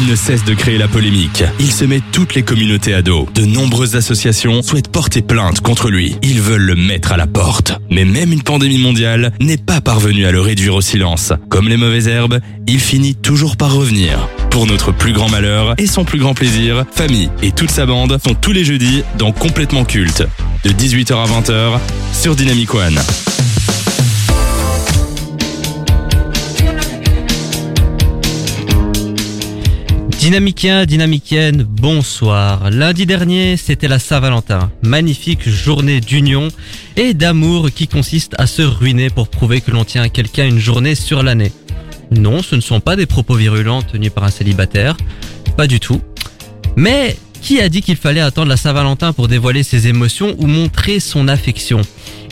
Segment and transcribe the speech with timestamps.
[0.00, 1.42] Il ne cesse de créer la polémique.
[1.58, 3.28] Il se met toutes les communautés à dos.
[3.34, 6.16] De nombreuses associations souhaitent porter plainte contre lui.
[6.22, 7.72] Ils veulent le mettre à la porte.
[7.90, 11.32] Mais même une pandémie mondiale n'est pas parvenue à le réduire au silence.
[11.48, 12.38] Comme les mauvaises herbes,
[12.68, 14.28] il finit toujours par revenir.
[14.50, 18.18] Pour notre plus grand malheur et son plus grand plaisir, Famille et toute sa bande
[18.24, 20.22] sont tous les jeudis dans Complètement Culte.
[20.62, 21.80] De 18h à 20h
[22.12, 23.00] sur Dynamic One.
[30.18, 32.72] Dynamicien, dynamicienne, bonsoir.
[32.72, 34.68] Lundi dernier, c'était la Saint-Valentin.
[34.82, 36.48] Magnifique journée d'union
[36.96, 40.58] et d'amour qui consiste à se ruiner pour prouver que l'on tient à quelqu'un une
[40.58, 41.52] journée sur l'année.
[42.10, 44.96] Non, ce ne sont pas des propos virulents tenus par un célibataire.
[45.56, 46.00] Pas du tout.
[46.74, 50.98] Mais qui a dit qu'il fallait attendre la Saint-Valentin pour dévoiler ses émotions ou montrer
[50.98, 51.80] son affection?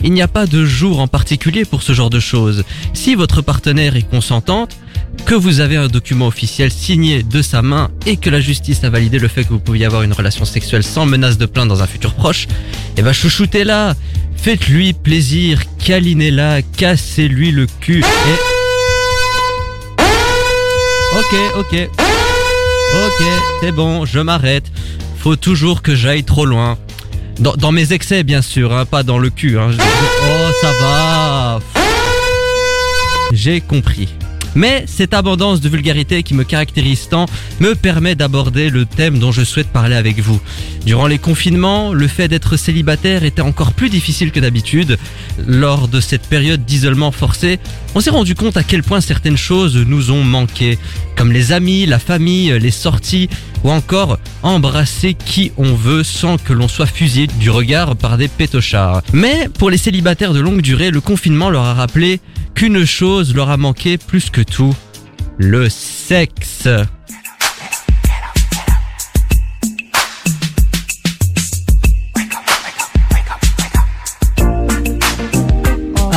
[0.03, 2.65] Il n'y a pas de jour en particulier pour ce genre de choses.
[2.93, 4.77] Si votre partenaire est consentante,
[5.25, 8.89] que vous avez un document officiel signé de sa main et que la justice a
[8.89, 11.83] validé le fait que vous pouviez avoir une relation sexuelle sans menace de plainte dans
[11.83, 12.47] un futur proche,
[12.97, 13.95] eh ben chouchoutez-la,
[14.35, 18.57] faites-lui plaisir, câlinez-la, cassez-lui le cul et...
[21.17, 21.89] Ok, ok.
[23.05, 23.25] Ok,
[23.61, 24.65] c'est bon, je m'arrête.
[25.17, 26.77] Faut toujours que j'aille trop loin.
[27.39, 29.59] Dans, mes excès, bien sûr, hein, pas dans le cul.
[29.59, 29.69] Hein.
[29.79, 31.59] Oh, ça va.
[33.31, 34.09] J'ai compris.
[34.57, 37.27] Mais cette abondance de vulgarité qui me caractérise tant
[37.59, 40.41] me permet d'aborder le thème dont je souhaite parler avec vous.
[40.83, 44.97] Durant les confinements, le fait d'être célibataire était encore plus difficile que d'habitude.
[45.45, 47.59] Lors de cette période d'isolement forcé,
[47.93, 50.79] on s'est rendu compte à quel point certaines choses nous ont manqué,
[51.15, 53.29] comme les amis, la famille, les sorties,
[53.63, 58.27] ou encore embrasser qui on veut sans que l'on soit fusillé du regard par des
[58.27, 59.03] pétochards.
[59.13, 62.19] Mais pour les célibataires de longue durée, le confinement leur a rappelé
[62.57, 64.75] qu'une chose leur a manqué plus que tout,
[65.37, 66.67] le sexe.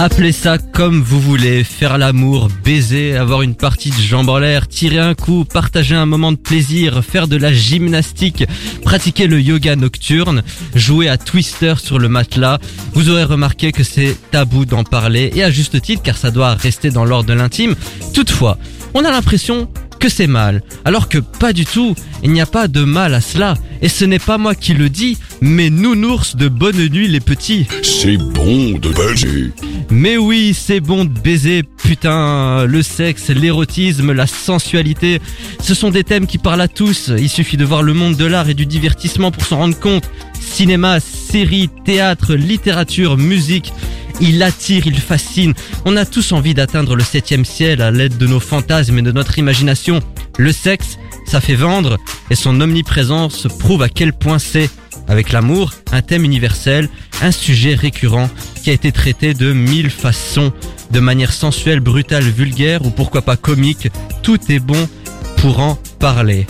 [0.02, 4.66] Appelez ça comme vous voulez, faire l'amour, baiser, avoir une partie de jambes en l'air,
[4.66, 8.46] tirer un coup, partager un moment de plaisir, faire de la gymnastique,
[8.82, 10.42] pratiquer le yoga nocturne,
[10.74, 12.58] jouer à Twister sur le matelas.
[12.94, 16.54] Vous aurez remarqué que c'est tabou d'en parler et à juste titre car ça doit
[16.54, 17.74] rester dans l'ordre de l'intime.
[18.14, 18.56] Toutefois,
[18.94, 19.68] on a l'impression
[19.98, 23.20] que c'est mal, alors que pas du tout, il n'y a pas de mal à
[23.20, 23.54] cela.
[23.82, 27.66] Et ce n'est pas moi qui le dis, mais nounours de bonne nuit les petits.
[27.82, 29.52] C'est bon de baiser.
[29.90, 35.20] Mais oui, c'est bon de baiser, putain, le sexe, l'érotisme, la sensualité,
[35.60, 38.24] ce sont des thèmes qui parlent à tous, il suffit de voir le monde de
[38.24, 40.08] l'art et du divertissement pour s'en rendre compte.
[40.40, 43.72] Cinéma, séries, théâtre, littérature, musique,
[44.20, 45.54] il attire, il fascine,
[45.84, 49.12] on a tous envie d'atteindre le septième ciel à l'aide de nos fantasmes et de
[49.12, 50.00] notre imagination.
[50.38, 51.98] Le sexe, ça fait vendre,
[52.30, 54.70] et son omniprésence prouve à quel point c'est,
[55.08, 56.88] avec l'amour, un thème universel,
[57.22, 58.30] un sujet récurrent
[58.62, 60.52] qui a été traité de mille façons,
[60.90, 63.88] de manière sensuelle, brutale, vulgaire ou pourquoi pas comique,
[64.22, 64.88] tout est bon
[65.36, 66.46] pour en parler.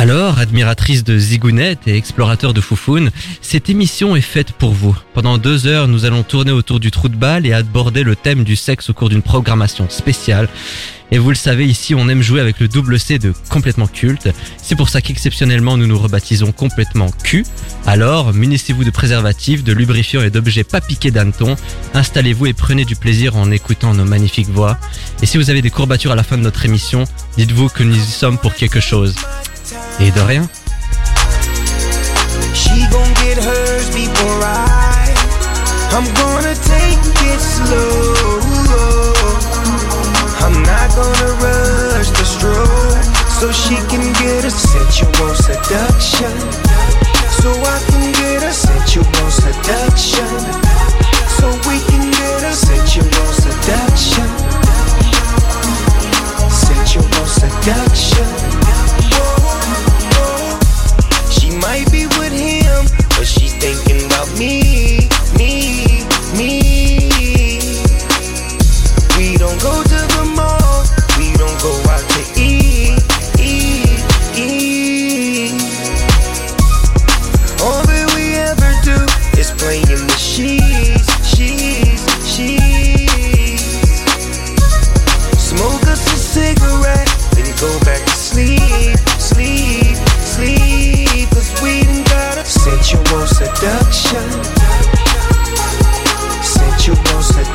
[0.00, 3.10] Alors, admiratrice de zigounette et explorateur de foufoune,
[3.42, 4.96] cette émission est faite pour vous.
[5.12, 8.42] Pendant deux heures, nous allons tourner autour du trou de balle et aborder le thème
[8.42, 10.48] du sexe au cours d'une programmation spéciale.
[11.10, 14.30] Et vous le savez, ici, on aime jouer avec le double C de complètement culte.
[14.56, 17.44] C'est pour ça qu'exceptionnellement, nous nous rebaptisons complètement Q.
[17.84, 21.56] Alors, munissez-vous de préservatifs, de lubrifiants et d'objets pas piqués d'hanneton.
[21.92, 24.78] Installez-vous et prenez du plaisir en écoutant nos magnifiques voix.
[25.20, 27.04] Et si vous avez des courbatures à la fin de notre émission,
[27.36, 29.14] dites-vous que nous y sommes pour quelque chose.
[30.00, 30.48] Et de rien.
[32.54, 35.14] She gon' get hers before I.
[35.92, 38.40] I'm gonna take it slow.
[40.40, 43.04] I'm not gonna rush the stroke.
[43.40, 46.34] So she can get a sensual seduction.
[47.40, 50.28] So I can get a sensual seduction.
[51.38, 54.28] So we can get a sensual seduction.
[56.50, 58.39] Sensual seduction.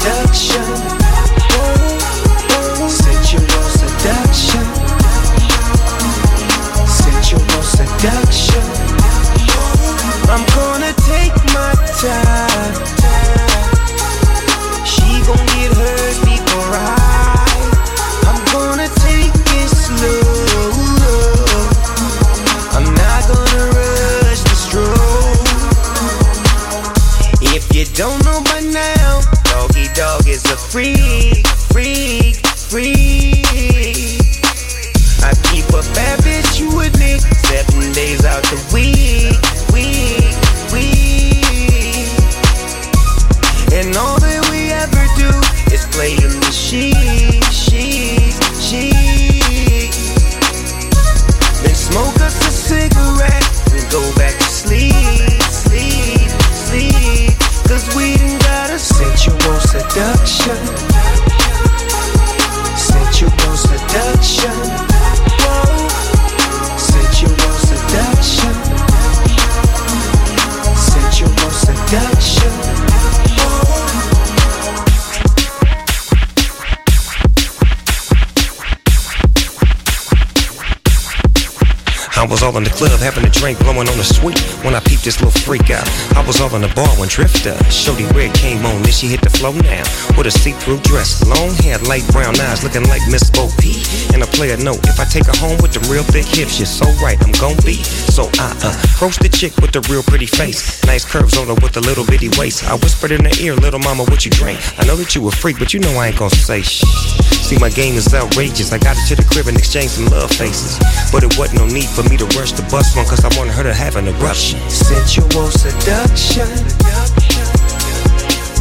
[0.06, 1.05] Seduction.
[71.92, 72.35] Dutch.
[82.46, 84.38] All in the club having a drink, blowing on the sweet.
[84.62, 87.58] When I peeped this little freak out, I was all in the bar when Drifter,
[87.74, 88.86] Shorty Red came on.
[88.86, 89.82] Then she hit the flow now
[90.14, 93.82] with a see-through dress, long hair, light brown eyes, looking like Miss Bo P.
[94.14, 96.70] And a player note, if I take her home with the real thick hips, you're
[96.70, 97.82] so right, I'm gon' be.
[98.14, 98.54] So I
[98.94, 102.06] approach the chick with the real pretty face, nice curves on her with a little
[102.06, 102.62] bitty waist.
[102.70, 104.62] I whispered in her ear, little mama, what you drink?
[104.78, 106.86] I know that you a freak, but you know I ain't gon' say shh.
[107.46, 108.74] See, my game is outrageous.
[108.74, 110.82] I got her to the crib and exchanged some love faces.
[111.14, 113.54] But it wasn't no need for me to rush the bus one, cause I wanted
[113.54, 114.60] her to have an eruption.
[114.70, 116.48] Sensual seduction.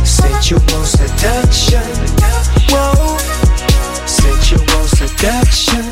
[0.05, 1.83] Sensual seduction.
[2.71, 3.19] Whoa.
[4.07, 5.85] Sensual seduction.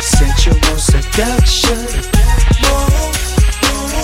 [0.00, 1.78] Sensual seduction.
[2.62, 3.12] Whoa.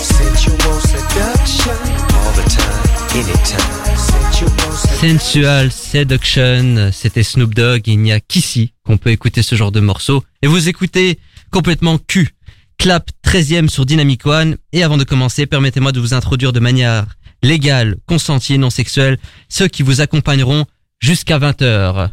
[0.01, 1.77] Sensual seduction.
[2.15, 2.79] All the time,
[3.19, 3.97] anytime.
[3.97, 5.19] Sensual seduction.
[5.19, 9.79] Sensual Seduction, c'était Snoop Dogg, il n'y a qu'ici qu'on peut écouter ce genre de
[9.79, 10.23] morceau.
[10.41, 11.19] Et vous écoutez
[11.51, 12.29] complètement Q.
[12.77, 14.57] Clap 13e sur Dynamic One.
[14.73, 17.05] Et avant de commencer, permettez-moi de vous introduire de manière
[17.43, 19.17] légale, consentie non sexuelle
[19.49, 20.65] ceux qui vous accompagneront
[20.99, 22.09] jusqu'à 20h.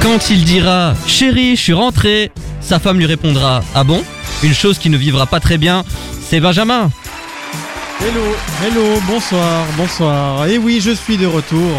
[0.00, 4.02] Quand il dira Chérie, je suis rentré, sa femme lui répondra Ah bon?
[4.42, 5.84] Une chose qui ne vivra pas très bien,
[6.20, 6.90] c'est Benjamin.
[8.06, 8.22] Hello,
[8.62, 10.46] hello, bonsoir, bonsoir.
[10.46, 11.72] Et oui, je suis de retour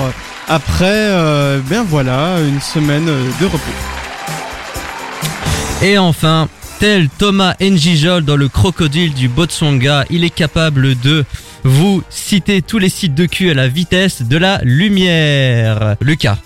[0.49, 3.71] après, euh, ben voilà, une semaine de repos.
[5.81, 11.23] Et enfin, tel Thomas Njijol dans le crocodile du Botswana, il est capable de
[11.63, 15.95] vous citer tous les sites de cul à la vitesse de la lumière.
[16.01, 16.39] Lucas.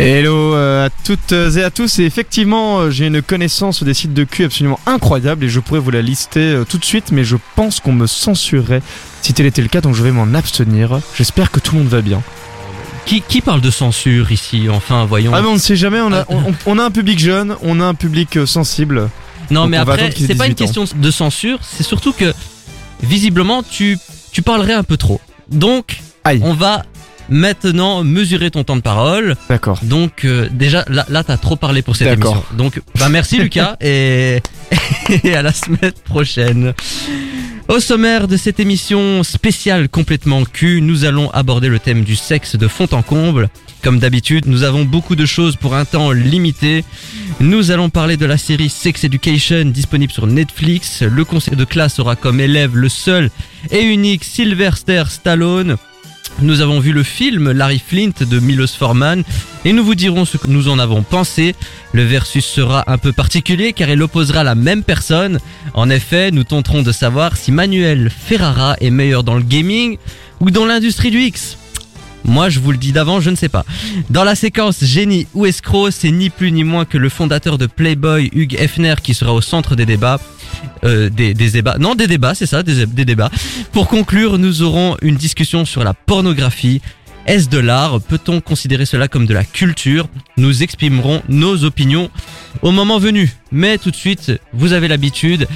[0.00, 1.98] Hello euh, à toutes et à tous.
[1.98, 5.80] Et effectivement, euh, j'ai une connaissance des sites de cul absolument incroyable et je pourrais
[5.80, 8.80] vous la lister euh, tout de suite, mais je pense qu'on me censurerait
[9.22, 11.00] si tel était le cas, donc je vais m'en abstenir.
[11.16, 12.22] J'espère que tout le monde va bien.
[13.06, 15.32] Qui, qui parle de censure ici Enfin, voyons.
[15.34, 17.80] Ah mais on ne sait jamais, on a, on, on- a un public jeune, on
[17.80, 19.08] a un public sensible.
[19.50, 20.84] non, mais après, c'est pas une 18 ans.
[20.84, 22.32] question de censure, c'est surtout que
[23.02, 23.98] visiblement tu,
[24.30, 25.20] tu parlerais un peu trop.
[25.50, 26.84] Donc, Aïe, on va
[27.28, 29.36] maintenant mesurer ton temps de parole.
[29.48, 29.78] d'accord.
[29.82, 32.32] Donc euh, déjà là, là t'as trop parlé pour cette D'accord.
[32.36, 32.56] émission.
[32.56, 34.40] Donc bah merci Lucas et,
[35.24, 36.74] et à la semaine prochaine.
[37.68, 42.56] Au sommaire de cette émission spéciale complètement cul, nous allons aborder le thème du sexe
[42.56, 43.50] de fond en comble.
[43.82, 46.82] Comme d'habitude, nous avons beaucoup de choses pour un temps limité.
[47.40, 51.02] Nous allons parler de la série Sex Education disponible sur Netflix.
[51.02, 53.30] Le conseil de classe aura comme élève le seul
[53.70, 55.76] et unique Sylvester Stallone.
[56.40, 59.24] Nous avons vu le film Larry Flint de Milos Forman
[59.64, 61.56] et nous vous dirons ce que nous en avons pensé.
[61.92, 65.40] Le versus sera un peu particulier car il opposera la même personne.
[65.74, 69.98] En effet, nous tenterons de savoir si Manuel Ferrara est meilleur dans le gaming
[70.38, 71.58] ou dans l'industrie du X.
[72.24, 73.64] Moi, je vous le dis d'avant, je ne sais pas.
[74.10, 77.66] Dans la séquence Génie ou escroc, c'est ni plus ni moins que le fondateur de
[77.66, 80.20] Playboy, Hugh Hefner, qui sera au centre des débats.
[80.84, 81.76] Euh, des, des débats.
[81.78, 83.30] Non, des débats, c'est ça, des, des débats.
[83.72, 86.80] Pour conclure, nous aurons une discussion sur la pornographie.
[87.26, 88.00] Est-ce de l'art?
[88.00, 90.08] Peut-on considérer cela comme de la culture?
[90.36, 92.10] Nous exprimerons nos opinions
[92.62, 93.30] au moment venu.
[93.52, 95.46] Mais tout de suite, vous avez l'habitude,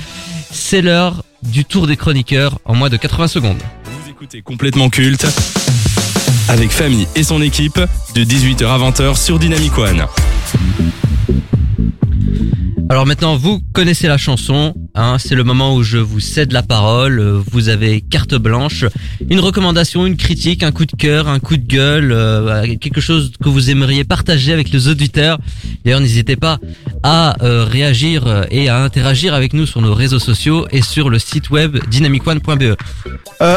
[0.51, 3.63] c'est l'heure du tour des chroniqueurs en moins de 80 secondes.
[3.85, 5.27] Vous écoutez complètement culte
[6.49, 7.81] avec Famille et son équipe
[8.15, 10.07] de 18h à 20h sur Dynamic One.
[12.89, 16.63] Alors maintenant, vous connaissez la chanson, hein, c'est le moment où je vous cède la
[16.63, 17.21] parole,
[17.51, 18.85] vous avez carte blanche,
[19.31, 23.33] une recommandation, une critique, un coup de cœur, un coup de gueule, euh, quelque chose
[23.43, 25.39] que vous aimeriez partager avec les auditeurs.
[25.85, 26.59] D'ailleurs, n'hésitez pas
[27.03, 31.11] à euh, réagir euh, et à interagir avec nous sur nos réseaux sociaux et sur
[31.11, 32.63] le site web dynamicone.be.
[32.63, 32.77] Euh,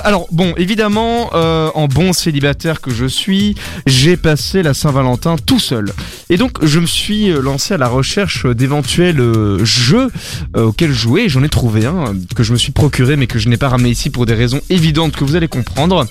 [0.04, 5.92] alors bon, évidemment, en bon célibataire que je suis, j'ai passé la Saint-Valentin tout seul.
[6.30, 9.22] Et donc je me suis lancé à la recherche d'éventuels
[9.64, 10.10] jeux
[10.56, 11.30] auxquels jouer.
[11.30, 13.90] J'en ai trouvé un que je me suis procuré mais que je n'ai pas ramené
[13.90, 16.06] ici pour des raisons évidentes que vous allez comprendre.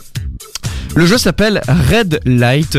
[0.94, 2.78] Le jeu s'appelle Red Light.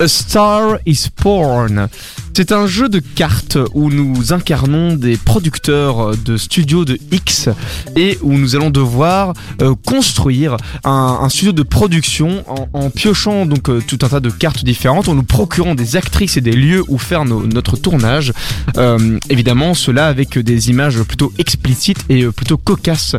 [0.00, 1.88] A Star is Born.
[2.34, 7.50] C'est un jeu de cartes où nous incarnons des producteurs de studios de X
[7.94, 13.82] et où nous allons devoir euh, construire un, studio de production en, piochant donc euh,
[13.86, 16.96] tout un tas de cartes différentes, en nous procurant des actrices et des lieux où
[16.96, 18.32] faire notre tournage.
[18.78, 23.16] Euh, évidemment, cela avec des images plutôt explicites et plutôt cocasses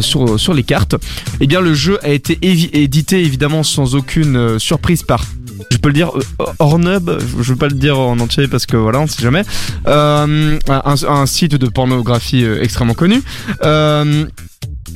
[0.00, 0.96] sur, les cartes.
[1.40, 5.24] Eh bien, le jeu a été édité évidemment sans aucune surprise par
[5.70, 8.76] je peux le dire euh, Ornub, je veux pas le dire en entier parce que
[8.76, 9.42] voilà, on sait jamais.
[9.86, 13.22] Euh, un, site de pornographie euh, extrêmement connu.
[13.64, 14.26] Euh,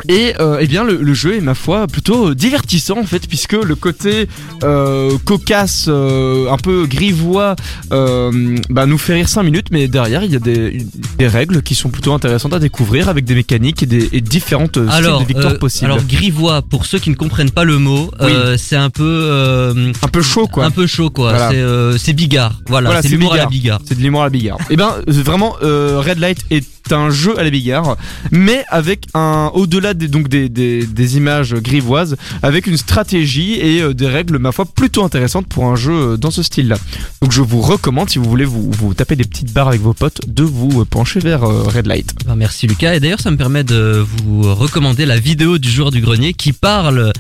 [0.09, 3.53] Et euh, eh bien le, le jeu est ma foi plutôt divertissant en fait puisque
[3.53, 4.29] le côté
[4.65, 7.57] euh, cocasse, euh, un peu grivois,
[7.91, 10.87] bah, nous fait rire 5 minutes, mais derrière il y a des,
[11.19, 14.79] des règles qui sont plutôt intéressantes à découvrir avec des mécaniques et, des, et différentes
[14.89, 15.91] styles de victoires possibles.
[15.93, 18.11] alors grivois, pour ceux qui ne comprennent pas le mot,
[18.57, 20.65] c'est un peu, un peu chaud quoi.
[20.65, 21.33] un peu chaud quoi.
[21.33, 21.99] Voilà.
[21.99, 22.61] C'est, bigard.
[22.67, 23.81] Voilà, Voilà, c'est l'humour à la bigard.
[23.85, 24.59] C'est de l'humour à la bigard.
[24.71, 27.97] Et ben euh, vraiment Red Light est un jeu à la bigard,
[28.31, 34.07] mais avec un au-delà des donc des, images grivoises, avec une stratégie et euh, des
[34.07, 36.77] règles ma foi plutôt intéressantes pour un jeu euh, dans ce style-là.
[37.23, 39.95] Donc je vous recommande si vous voulez vous, vous taper des petites barres avec vos
[39.95, 42.15] potes de vous euh, pencher vers Red Light.
[42.27, 42.95] Ben, merci Lucas.
[42.95, 46.53] Et d'ailleurs, ça me permet de vous recommander la vidéo du joueur du grenier qui
[46.53, 47.13] parle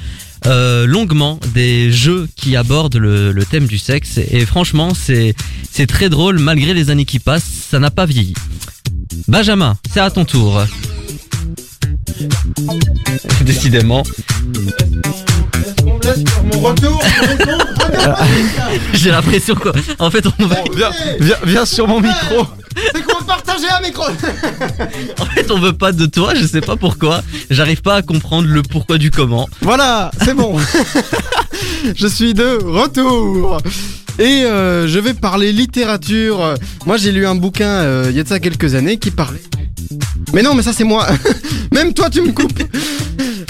[0.46, 4.18] euh, longuement des jeux qui abordent le, le thème du sexe.
[4.18, 5.34] Et franchement, c'est
[5.70, 7.44] c'est très drôle malgré les années qui passent.
[7.70, 8.34] Ça n'a pas vieilli.
[9.28, 10.62] Benjamin, c'est à ton tour.
[13.42, 14.02] Décidément,
[16.52, 17.02] Mon retour,
[18.94, 19.72] j'ai l'impression quoi.
[19.98, 22.46] En fait, on va, Viens, viens, viens sur mon micro.
[23.30, 24.02] Partager un micro.
[25.20, 26.34] en fait, on veut pas de toi.
[26.34, 27.22] Je sais pas pourquoi.
[27.48, 29.48] J'arrive pas à comprendre le pourquoi du comment.
[29.60, 30.58] Voilà, c'est bon.
[31.94, 33.58] je suis de retour.
[34.18, 36.54] Et euh, je vais parler littérature.
[36.86, 39.42] Moi, j'ai lu un bouquin euh, il y a de ça quelques années qui parlait.
[40.32, 41.06] Mais non, mais ça c'est moi.
[41.72, 42.62] Même toi, tu me coupes.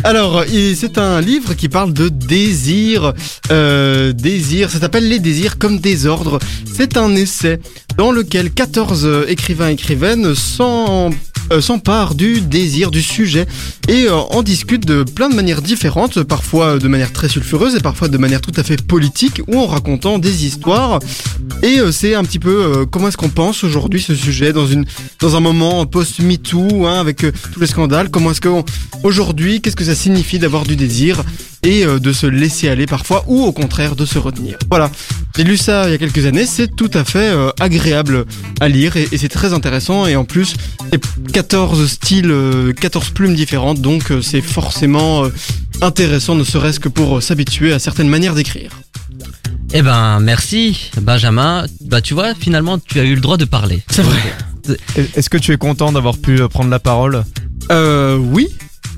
[0.02, 3.12] Alors, c'est un livre qui parle de désir.
[3.50, 6.38] Euh, désir, ça s'appelle Les désirs comme désordre.
[6.74, 7.60] C'est un essai
[7.96, 11.10] dans lequel 14 euh, écrivains et écrivaines s'en-
[11.52, 13.46] euh, s'emparent du désir, du sujet,
[13.88, 17.80] et euh, en discutent de plein de manières différentes, parfois de manière très sulfureuse et
[17.80, 21.00] parfois de manière tout à fait politique, ou en racontant des histoires.
[21.62, 24.84] Et euh, c'est un petit peu comment est-ce qu'on pense aujourd'hui ce sujet dans une
[25.18, 27.18] dans un moment post-MeToo, hein, avec
[27.52, 28.10] tous les scandales.
[28.10, 28.48] Comment est-ce que
[29.02, 31.22] aujourd'hui, qu'est-ce que ça signifie d'avoir du désir?
[31.62, 34.58] Et euh, de se laisser aller parfois, ou au contraire de se retenir.
[34.70, 34.90] Voilà.
[35.36, 36.46] J'ai lu ça il y a quelques années.
[36.46, 38.24] C'est tout à fait euh, agréable
[38.60, 40.06] à lire et, et c'est très intéressant.
[40.06, 40.54] Et en plus,
[40.92, 41.00] c'est
[41.32, 45.28] 14 styles, euh, 14 plumes différentes, donc euh, c'est forcément euh,
[45.82, 48.70] intéressant, ne serait-ce que pour euh, s'habituer à certaines manières d'écrire.
[49.72, 51.64] Eh ben, merci Benjamin.
[51.82, 53.82] Bah, tu vois, finalement, tu as eu le droit de parler.
[53.88, 54.18] C'est vrai.
[55.14, 57.24] Est-ce que tu es content d'avoir pu euh, prendre la parole?
[57.70, 58.48] Euh, oui.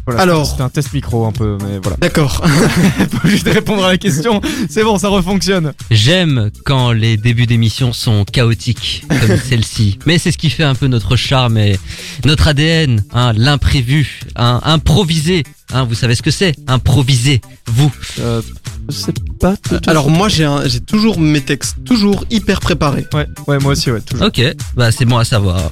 [0.04, 0.46] Voilà, Alors.
[0.46, 1.96] c'était un test micro un peu, mais voilà.
[2.00, 2.42] D'accord.
[3.24, 4.40] Obligé de répondre à la question.
[4.68, 5.72] C'est bon, ça refonctionne.
[5.92, 9.98] J'aime quand les débuts d'émission sont chaotiques, comme celle-ci.
[10.06, 11.78] Mais c'est ce qui fait un peu notre charme et
[12.24, 15.44] notre ADN, hein, l'imprévu, hein, improvisé.
[15.72, 17.90] Hein, vous savez ce que c'est Improviser, vous?
[18.20, 18.42] Euh,
[18.88, 19.56] je sais pas.
[19.56, 20.46] tout- tout- Alors moi j'ai
[20.80, 23.06] toujours mes textes toujours hyper préparés.
[23.14, 24.26] Ouais, ouais, moi aussi, ouais, toujours.
[24.26, 24.42] Ok,
[24.76, 25.70] bah c'est bon à savoir.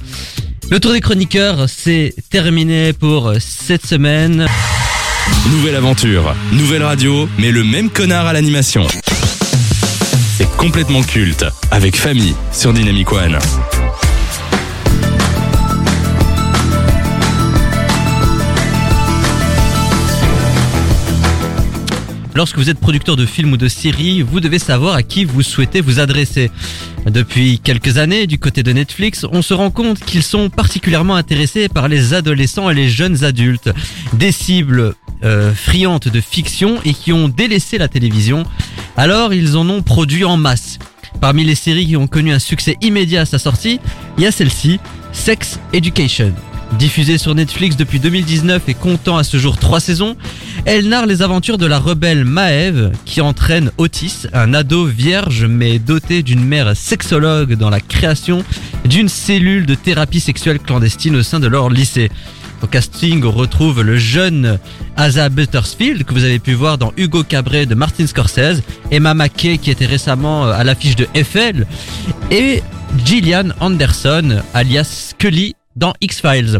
[0.71, 4.47] Le tour des chroniqueurs, c'est terminé pour cette semaine.
[5.49, 8.87] Nouvelle aventure, nouvelle radio, mais le même connard à l'animation.
[10.37, 13.37] C'est complètement culte, avec famille sur Dynamic One.
[22.33, 25.41] Lorsque vous êtes producteur de films ou de séries, vous devez savoir à qui vous
[25.41, 26.49] souhaitez vous adresser.
[27.05, 31.67] Depuis quelques années, du côté de Netflix, on se rend compte qu'ils sont particulièrement intéressés
[31.67, 33.69] par les adolescents et les jeunes adultes,
[34.13, 38.43] des cibles euh, friandes de fiction et qui ont délaissé la télévision.
[38.95, 40.79] Alors ils en ont produit en masse.
[41.19, 43.79] Parmi les séries qui ont connu un succès immédiat à sa sortie,
[44.17, 44.79] il y a celle-ci,
[45.11, 46.33] Sex Education.
[46.77, 50.15] Diffusée sur Netflix depuis 2019 et comptant à ce jour trois saisons,
[50.65, 55.79] elle narre les aventures de la rebelle Maeve qui entraîne Otis, un ado vierge mais
[55.79, 58.43] doté d'une mère sexologue dans la création
[58.85, 62.09] d'une cellule de thérapie sexuelle clandestine au sein de leur lycée.
[62.63, 64.59] Au casting, on retrouve le jeune
[64.95, 68.61] Asa Buttersfield que vous avez pu voir dans Hugo Cabret de Martin Scorsese,
[68.91, 71.65] Emma Mackey qui était récemment euh, à l'affiche de Eiffel
[72.29, 72.61] et
[73.03, 76.59] Gillian Anderson alias Scully dans X-Files.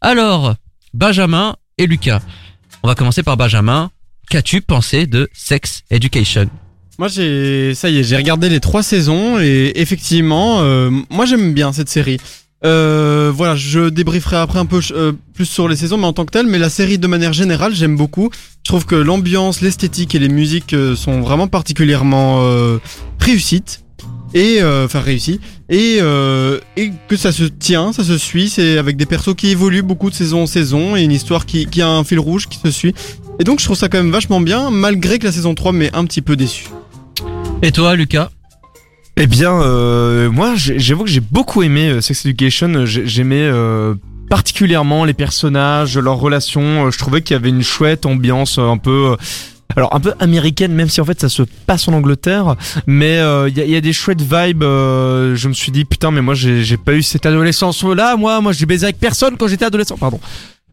[0.00, 0.54] Alors,
[0.94, 2.20] Benjamin et Lucas.
[2.82, 3.90] On va commencer par Benjamin.
[4.30, 6.48] Qu'as-tu pensé de Sex Education?
[6.98, 11.52] Moi j'ai ça y est j'ai regardé les trois saisons et effectivement euh, moi j'aime
[11.52, 12.16] bien cette série.
[12.64, 16.24] Euh, voilà je débrieferai après un peu euh, plus sur les saisons mais en tant
[16.24, 18.30] que tel mais la série de manière générale j'aime beaucoup.
[18.64, 22.40] Je trouve que l'ambiance, l'esthétique et les musiques sont vraiment particulièrement
[23.20, 23.84] réussites
[24.34, 28.48] et euh, enfin réussies et euh, et que ça se tient, ça se suit.
[28.48, 31.66] C'est avec des persos qui évoluent beaucoup de saison en saison et une histoire qui
[31.66, 32.94] qui a un fil rouge qui se suit.
[33.40, 35.94] Et donc je trouve ça quand même vachement bien malgré que la saison 3 m'ait
[35.94, 36.66] un petit peu déçu.
[37.62, 38.30] Et toi, Lucas?
[39.18, 42.84] Eh bien, euh, moi, j'avoue que j'ai beaucoup aimé euh, Sex Education.
[42.84, 43.94] J'ai- J'aimais euh,
[44.28, 46.90] particulièrement les personnages, leurs relations.
[46.90, 49.16] je trouvais qu'il y avait une chouette ambiance un peu.
[49.70, 52.56] Euh, alors un peu américaine, même si en fait ça se passe en Angleterre,
[52.86, 54.62] mais euh, il y, a- il y a des chouettes vibes.
[54.62, 58.16] euh, je me suis dit putain, mais moi j'ai pas eu cette adolescence là.
[58.16, 59.96] Moi, moi j'ai baisé avec personne quand j'étais adolescent.
[59.96, 60.20] Pardon.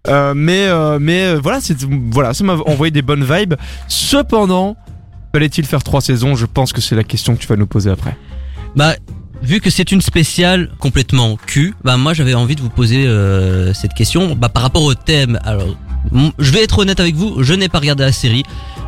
[0.08, 1.78] Euh, mais euh, mais euh, voilà, c'est
[2.12, 3.54] voilà, ça m'a envoyé des bonnes vibes.
[3.88, 4.76] Cependant,
[5.34, 6.36] fallait-il faire trois saisons?
[6.36, 8.18] Je pense que c'est la question que tu vas nous poser après.
[8.76, 8.96] Bah,
[9.42, 13.74] vu que c'est une spéciale complètement cul, bah moi j'avais envie de vous poser euh,
[13.74, 14.36] cette question.
[14.36, 15.76] Bah par rapport au thème, alors
[16.38, 18.44] je vais être honnête avec vous, je n'ai pas regardé la série.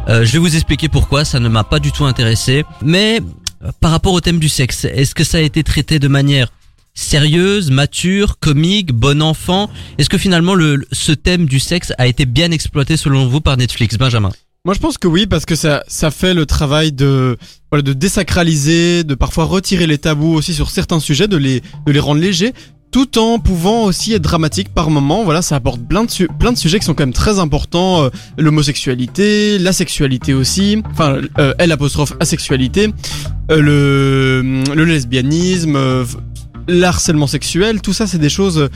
[0.07, 2.63] Euh, je vais vous expliquer pourquoi, ça ne m'a pas du tout intéressé.
[2.81, 3.19] Mais
[3.63, 6.51] euh, par rapport au thème du sexe, est-ce que ça a été traité de manière
[6.93, 9.69] sérieuse, mature, comique, bon enfant?
[9.97, 13.57] Est-ce que finalement le, ce thème du sexe a été bien exploité selon vous par
[13.57, 14.31] Netflix, Benjamin.
[14.63, 17.37] Moi, je pense que oui, parce que ça, ça fait le travail de,
[17.71, 21.91] voilà, de désacraliser, de parfois retirer les tabous aussi sur certains sujets, de les, de
[21.91, 22.51] les rendre légers,
[22.95, 25.25] tout en pouvant aussi être dramatique par moment.
[25.25, 28.03] Voilà, ça apporte plein de, su- plein de sujets qui sont quand même très importants.
[28.05, 32.93] euh, L'homosexualité, la sexualité aussi, enfin, euh, L apostrophe asexualité,
[33.51, 36.05] euh, le, le lesbianisme, euh,
[36.69, 38.69] l'harcèlement sexuel, tout ça, c'est des choses euh,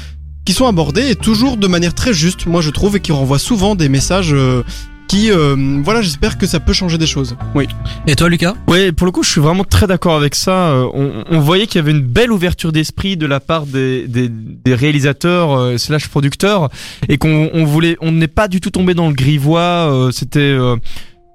[0.44, 3.40] qui sont abordées et toujours de manière très juste, moi je trouve, et qui renvoient
[3.40, 4.64] souvent des messages euh,
[5.10, 7.36] qui, euh, voilà, j'espère que ça peut changer des choses.
[7.56, 7.68] Oui.
[8.08, 8.54] Et toi Lucas?
[8.68, 10.70] Ouais, pour le coup, je suis vraiment très d'accord avec ça.
[10.70, 14.08] Euh, On, on voyait qu'il y avait une belle ouverture d'esprit de la part des,
[14.08, 16.70] des, des réalisateurs euh, slash producteurs
[17.08, 19.60] et qu'on on voulait, on n'est pas du tout tombé dans le grivois.
[19.60, 20.76] euh, C'était euh,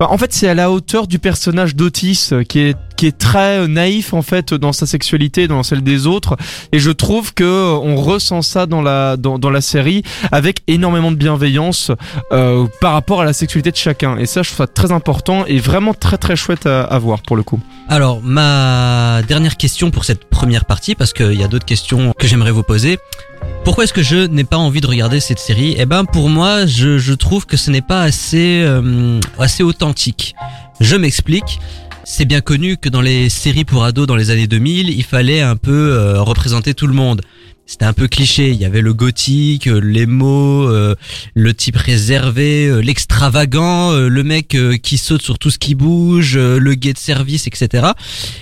[0.01, 3.59] en fait, c'est à la hauteur du personnage d'Otis euh, qui est qui est très
[3.59, 6.37] euh, naïf en fait dans sa sexualité, dans celle des autres.
[6.73, 10.03] Et je trouve que euh, on ressent ça dans la dans, dans la série
[10.33, 11.93] avec énormément de bienveillance
[12.81, 14.17] par rapport à la sexualité de chacun.
[14.19, 17.23] Et ça, je trouve ça très important et vraiment très très chouette à, à voir
[17.23, 17.61] pour le coup.
[17.89, 22.27] Alors, ma dernière question pour cette première partie, parce qu'il y a d'autres questions que
[22.27, 22.99] j'aimerais vous poser.
[23.65, 25.75] Pourquoi est-ce que je n'ai pas envie de regarder cette série?
[25.79, 30.35] Eh ben, pour moi, je, je trouve que ce n'est pas assez, euh, assez authentique.
[30.81, 31.61] Je m'explique.
[32.05, 35.41] C'est bien connu que dans les séries pour ados dans les années 2000, il fallait
[35.41, 37.23] un peu euh, représenter tout le monde.
[37.67, 38.51] C'était un peu cliché.
[38.51, 40.95] Il y avait le gothique, euh, l'émo, euh,
[41.35, 46.37] le type réservé, euh, l'extravagant, euh, le mec qui saute sur tout ce qui bouge,
[46.37, 47.87] le gay de service, etc.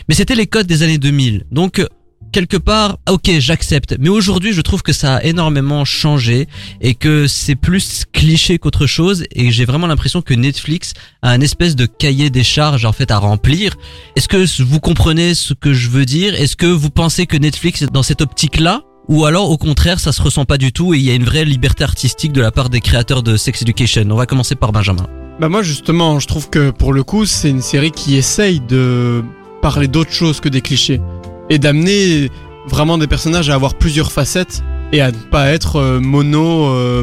[0.08, 1.44] Mais c'était les codes des années 2000.
[1.52, 1.84] Donc
[2.32, 3.96] quelque part, ok, j'accepte.
[4.00, 6.48] Mais aujourd'hui, je trouve que ça a énormément changé
[6.80, 9.24] et que c'est plus cliché qu'autre chose.
[9.32, 13.10] Et j'ai vraiment l'impression que Netflix a un espèce de cahier des charges en fait
[13.10, 13.76] à remplir.
[14.16, 16.34] Est-ce que vous comprenez ce que je veux dire?
[16.34, 18.82] Est-ce que vous pensez que Netflix est dans cette optique-là?
[19.08, 21.24] Ou alors au contraire ça se ressent pas du tout et il y a une
[21.24, 24.06] vraie liberté artistique de la part des créateurs de Sex Education?
[24.08, 25.06] On va commencer par Benjamin.
[25.40, 29.24] Bah moi justement, je trouve que pour le coup, c'est une série qui essaye de
[29.60, 31.00] parler d'autre chose que des clichés
[31.50, 32.30] et d'amener
[32.66, 37.02] vraiment des personnages à avoir plusieurs facettes et à ne pas être euh, mono euh.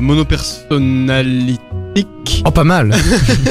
[2.46, 2.96] Oh, pas mal.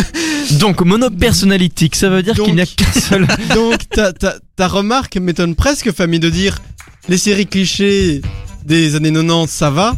[0.60, 3.26] Donc, monopersonalitique, ça veut dire Donc- qu'il n'y a qu'un seul.
[3.54, 6.58] Donc ta, ta, ta remarque m'étonne presque, famille, de dire
[7.08, 8.22] les séries clichés
[8.64, 9.94] des années 90 ça va,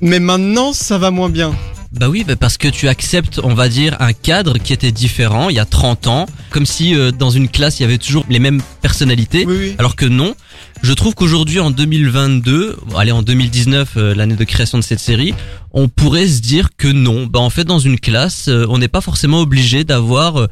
[0.00, 1.52] mais maintenant ça va moins bien.
[1.92, 5.50] Bah oui, bah parce que tu acceptes, on va dire, un cadre qui était différent
[5.50, 8.24] il y a 30 ans, comme si euh, dans une classe il y avait toujours
[8.30, 9.74] les mêmes personnalités, Oui, oui.
[9.78, 10.34] alors que non.
[10.82, 15.00] Je trouve qu'aujourd'hui en 2022, bon, allez en 2019, euh, l'année de création de cette
[15.00, 15.34] série,
[15.72, 17.26] on pourrait se dire que non.
[17.26, 20.48] Bah en fait dans une classe, euh, on n'est pas forcément obligé d'avoir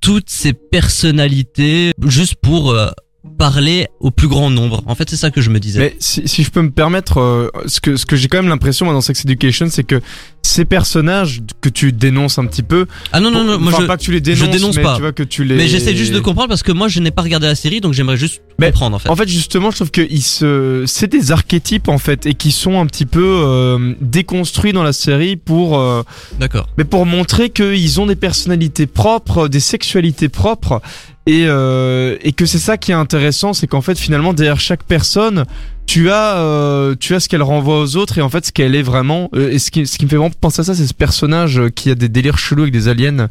[0.00, 2.90] toutes ces personnalités juste pour euh,
[3.38, 4.82] parler au plus grand nombre.
[4.86, 5.78] En fait c'est ça que je me disais.
[5.78, 8.48] Mais si, si je peux me permettre, euh, ce que, ce que j'ai quand même
[8.48, 10.00] l'impression moi, dans Sex Education, c'est que
[10.42, 12.86] ces personnages que tu dénonces un petit peu.
[13.12, 14.94] ah non non non, moi je pas que tu les dénonces, je dénonce mais pas.
[14.94, 15.56] tu vois que tu les.
[15.56, 17.92] Mais j'essaie juste de comprendre parce que moi je n'ai pas regardé la série donc
[17.92, 19.08] j'aimerais juste Mais comprendre en fait.
[19.08, 22.52] En fait, justement, je trouve que ils se, c'est des archétypes en fait, et qui
[22.52, 26.02] sont un petit peu euh, déconstruits dans la série pour, euh,
[26.38, 26.68] D'accord.
[26.78, 30.80] mais pour montrer qu'ils ont des personnalités propres, des sexualités propres,
[31.26, 34.84] et euh, et que c'est ça qui est intéressant, c'est qu'en fait, finalement, derrière chaque
[34.84, 35.44] personne,
[35.84, 38.74] tu as, euh, tu as ce qu'elle renvoie aux autres, et en fait, ce qu'elle
[38.74, 39.28] est vraiment.
[39.34, 41.60] Euh, Et ce qui, ce qui me fait vraiment penser à ça, c'est ce personnage
[41.74, 43.28] qui a des délires chelous avec des aliens,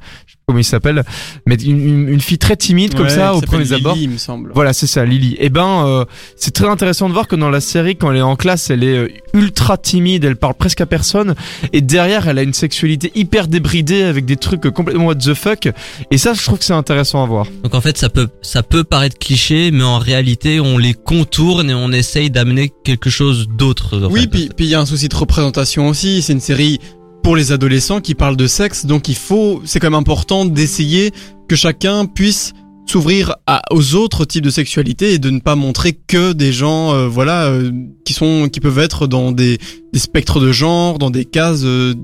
[0.47, 1.03] comment il s'appelle,
[1.45, 3.95] mais une, une, une fille très timide comme Ouais, ça au premier abord.
[3.95, 4.51] Lily, il me semble.
[4.53, 5.35] Voilà, c'est ça, Lily.
[5.39, 6.05] Et ben, euh,
[6.35, 8.83] c'est très intéressant de voir que dans la série, quand elle est en classe, elle
[8.83, 11.35] est euh, ultra timide, elle parle presque à personne,
[11.73, 15.69] et derrière, elle a une sexualité hyper débridée avec des trucs complètement what the fuck.
[16.11, 17.47] Et ça, je trouve que c'est intéressant à voir.
[17.63, 21.69] Donc en fait ça peut ça peut paraître cliché mais en réalité on les contourne
[21.69, 24.07] et on essaye d'amener quelque chose d'autre.
[24.09, 24.27] Oui, fait.
[24.27, 26.21] puis puis il y a un souci de représentation aussi.
[26.21, 26.79] C'est une série
[27.25, 31.11] pour les adolescents qui parle de sexe, donc il faut, c'est quand même important d'essayer
[31.49, 32.53] que chacun puisse
[32.85, 33.33] s'ouvrir
[33.71, 37.45] aux autres types de sexualité et de ne pas montrer que des gens, euh, voilà,
[37.45, 37.71] euh,
[38.05, 39.57] qui sont, qui peuvent être dans des,
[39.91, 41.95] des spectres de genre, dans des cases euh,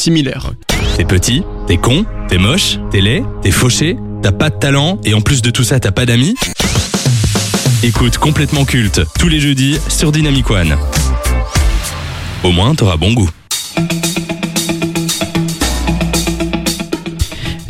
[0.00, 0.52] similaires.
[0.96, 5.12] T'es petit, t'es con, t'es moche, t'es laid, t'es fauché, t'as pas de talent et
[5.12, 6.36] en plus de tout ça t'as pas d'amis
[7.82, 10.74] Écoute complètement culte tous les jeudis sur Dynamic One.
[12.44, 13.28] Au moins t'auras bon goût.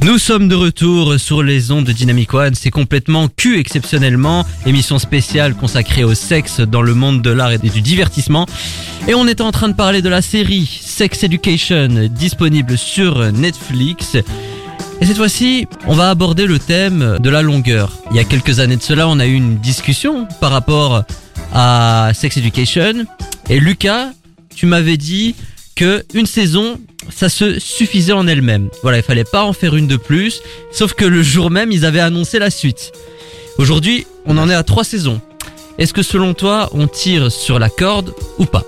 [0.03, 2.55] Nous sommes de retour sur les ondes de Dynamic One.
[2.55, 4.47] C'est complètement Q exceptionnellement.
[4.65, 8.47] Émission spéciale consacrée au sexe dans le monde de l'art et du divertissement.
[9.09, 14.17] Et on était en train de parler de la série Sex Education disponible sur Netflix.
[15.03, 17.93] Et cette fois-ci, on va aborder le thème de la longueur.
[18.11, 21.05] Il y a quelques années de cela, on a eu une discussion par rapport
[21.53, 23.05] à Sex Education.
[23.51, 24.13] Et Lucas,
[24.55, 25.35] tu m'avais dit
[25.77, 26.79] que une saison,
[27.15, 28.69] ça se suffisait en elle-même.
[28.83, 30.43] Voilà, il fallait pas en faire une de plus.
[30.73, 32.93] Sauf que le jour même, ils avaient annoncé la suite.
[33.59, 35.21] Aujourd'hui, on en est à trois saisons.
[35.79, 38.65] Est-ce que selon toi, on tire sur la corde ou pas?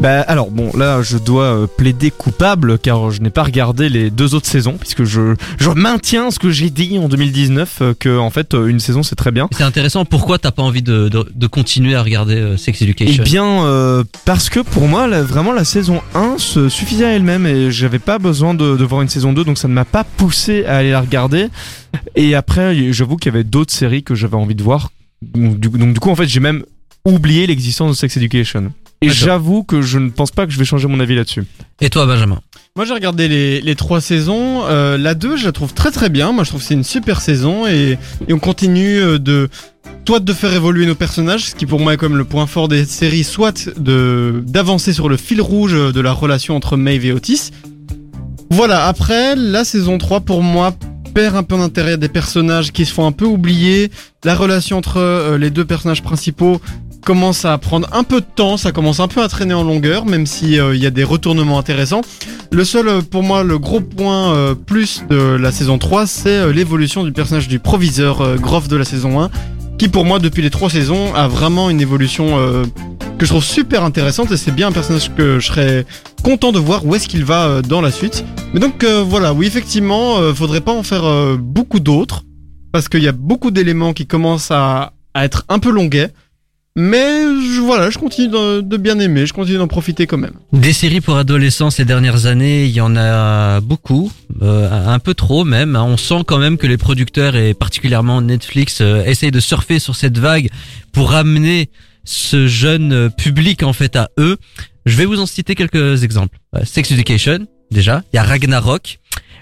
[0.00, 4.10] Bah alors bon là je dois euh, plaider coupable car je n'ai pas regardé les
[4.10, 8.18] deux autres saisons puisque je, je maintiens ce que j'ai dit en 2019 euh, que
[8.18, 9.48] en fait euh, une saison c'est très bien.
[9.52, 10.04] C'est intéressant.
[10.04, 13.64] Pourquoi t'as pas envie de, de, de continuer à regarder euh, Sex Eh Education bien
[13.66, 17.70] euh, parce que pour moi la- vraiment la saison 1 se suffisait à elle-même et
[17.70, 20.64] j'avais pas besoin de, de voir une saison 2 donc ça ne m'a pas poussé
[20.66, 21.46] à aller la regarder.
[22.16, 24.90] Et après j'avoue qu'il y avait d'autres séries que j'avais envie de voir.
[25.22, 26.64] Donc du, donc, du coup en fait j'ai même
[27.06, 28.72] oublié l'existence de Sex Education.
[29.04, 31.44] Et j'avoue que je ne pense pas que je vais changer mon avis là-dessus.
[31.80, 32.40] Et toi, Benjamin
[32.76, 34.62] Moi, j'ai regardé les, les trois saisons.
[34.64, 36.32] Euh, la 2, je la trouve très très bien.
[36.32, 39.48] Moi, je trouve que c'est une super saison et, et on continue euh, de
[40.06, 42.68] soit de faire évoluer nos personnages, ce qui pour moi est comme le point fort
[42.68, 47.12] des séries, soit de d'avancer sur le fil rouge de la relation entre Maeve et
[47.12, 47.50] Otis.
[48.50, 48.86] Voilà.
[48.86, 50.74] Après, la saison 3 pour moi
[51.14, 53.90] perd un peu d'intérêt des personnages qui se font un peu oublier.
[54.24, 56.60] La relation entre euh, les deux personnages principaux
[57.04, 60.06] commence à prendre un peu de temps, ça commence un peu à traîner en longueur,
[60.06, 62.00] même si euh, il y a des retournements intéressants.
[62.50, 66.52] Le seul, euh, pour moi, le gros point euh, plus de la saison 3, c'est
[66.52, 69.30] l'évolution du personnage du proviseur Groff de la saison 1,
[69.78, 72.38] qui pour moi, depuis les trois saisons, a vraiment une évolution
[73.18, 75.84] que je trouve super intéressante, et c'est bien un personnage que je serais
[76.22, 78.24] content de voir où est-ce qu'il va dans la suite.
[78.54, 81.04] Mais donc voilà, oui, effectivement, euh, faudrait pas en faire
[81.38, 82.22] beaucoup d'autres,
[82.72, 86.10] parce qu'il y a beaucoup d'éléments qui commencent à, à être un peu longuets.
[86.76, 87.24] Mais
[87.60, 90.34] voilà, je continue de, bien aimer, je continue d'en profiter quand même.
[90.52, 94.10] Des séries pour adolescents ces dernières années, il y en a beaucoup,
[94.42, 95.76] euh, un peu trop même.
[95.76, 95.84] hein.
[95.84, 99.94] On sent quand même que les producteurs et particulièrement Netflix euh, essayent de surfer sur
[99.94, 100.50] cette vague
[100.90, 101.70] pour ramener
[102.02, 104.36] ce jeune euh, public en fait à eux.
[104.84, 106.38] Je vais vous en citer quelques exemples.
[106.64, 108.02] Sex Education, déjà.
[108.12, 108.98] Il y a Ragnarok,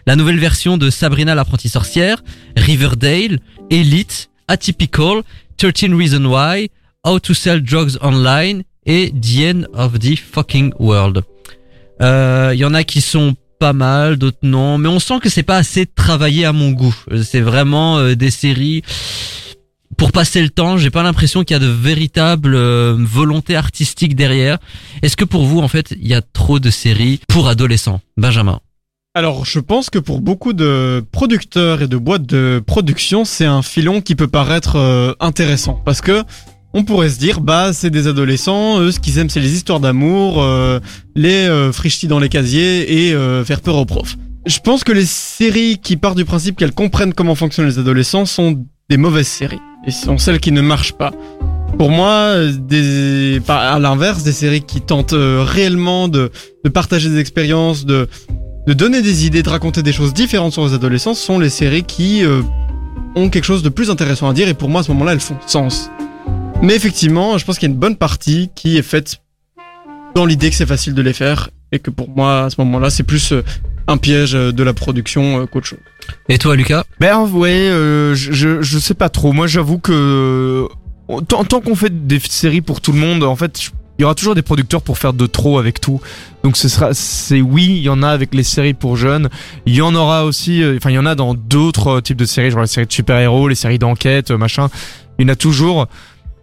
[0.07, 2.23] la nouvelle version de Sabrina l'apprentie sorcière,
[2.59, 3.39] Riverdale,
[3.71, 5.23] Elite, Atypical,
[5.57, 6.69] 13 Reasons Why,
[7.05, 11.23] How to Sell Drugs Online et The End of the Fucking World.
[12.01, 15.29] Euh, Il y en a qui sont pas mal, d'autres non, mais on sent que
[15.29, 16.95] c'est pas assez travaillé à mon goût.
[17.11, 18.83] Euh, C'est vraiment euh, des séries
[19.97, 20.77] pour passer le temps.
[20.77, 24.59] J'ai pas l'impression qu'il y a de véritable euh, volonté artistique derrière.
[25.03, 28.61] Est-ce que pour vous, en fait, il y a trop de séries pour adolescents, Benjamin
[29.15, 33.63] Alors, je pense que pour beaucoup de producteurs et de boîtes de production, c'est un
[33.63, 36.23] filon qui peut paraître euh, intéressant parce que
[36.75, 39.81] on pourrait se dire, bah, c'est des adolescents, eux, ce qu'ils aiment, c'est les histoires
[39.81, 40.81] d'amour, euh,
[41.15, 44.17] les euh, frichtis dans les casiers et euh, faire peur aux profs.
[44.47, 48.27] Je pense que les séries qui partent du principe qu'elles comprennent comment fonctionnent les adolescents
[48.27, 51.13] sont des mauvaises séries et sont celles qui ne marchent pas.
[51.79, 56.31] Pour moi, euh, des, à l'inverse, des séries qui tentent euh, réellement de,
[56.65, 58.09] de partager des expériences, de,
[58.67, 61.85] de donner des idées, de raconter des choses différentes sur les adolescents sont les séries
[61.85, 62.43] qui euh,
[63.17, 65.21] ont quelque chose de plus intéressant à dire et pour moi à ce moment-là elles
[65.21, 65.91] font sens.
[66.63, 69.21] Mais effectivement, je pense qu'il y a une bonne partie qui est faite
[70.15, 72.91] dans l'idée que c'est facile de les faire et que pour moi à ce moment-là
[72.91, 73.43] c'est plus euh,
[73.89, 75.81] un piège euh, de la production euh, qu'autre chose.
[76.29, 76.85] Et toi, Lucas?
[77.01, 79.33] Ben ouais, euh, je, je, je sais pas trop.
[79.33, 80.69] Moi, j'avoue que
[81.29, 84.15] tant, tant qu'on fait des séries pour tout le monde, en fait, il y aura
[84.15, 86.01] toujours des producteurs pour faire de trop avec tout.
[86.45, 89.31] Donc ce sera, c'est oui, il y en a avec les séries pour jeunes.
[89.67, 92.25] Il y en aura aussi, euh, enfin il y en a dans d'autres types de
[92.25, 94.69] séries, genre les séries de super-héros, les séries d'enquête, machin.
[95.19, 95.89] Il y en a toujours.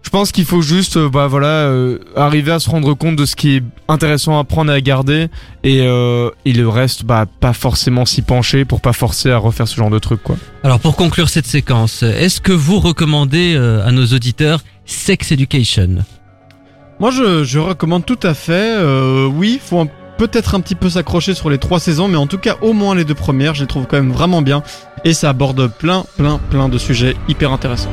[0.01, 3.25] Je pense qu'il faut juste, euh, bah voilà, euh, arriver à se rendre compte de
[3.25, 5.27] ce qui est intéressant à prendre et à garder,
[5.63, 9.67] et, euh, et le reste, bah pas forcément s'y pencher pour pas forcer à refaire
[9.67, 10.37] ce genre de truc, quoi.
[10.63, 15.97] Alors pour conclure cette séquence, est-ce que vous recommandez euh, à nos auditeurs Sex Education?
[16.99, 20.89] Moi je, je recommande tout à fait, euh, oui, faut un peut-être un petit peu
[20.89, 23.61] s'accrocher sur les trois saisons, mais en tout cas au moins les deux premières, je
[23.61, 24.63] les trouve quand même vraiment bien.
[25.05, 27.91] Et ça aborde plein, plein, plein de sujets hyper intéressants.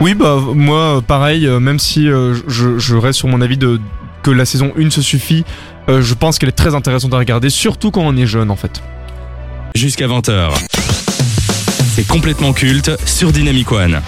[0.00, 3.80] Oui, bah moi, pareil, euh, même si euh, je, je reste sur mon avis de
[4.22, 5.44] que la saison 1 se suffit,
[5.88, 8.56] euh, je pense qu'elle est très intéressante à regarder, surtout quand on est jeune en
[8.56, 8.82] fait.
[9.74, 10.50] Jusqu'à 20h.
[11.94, 14.00] C'est complètement culte sur Dynamic One.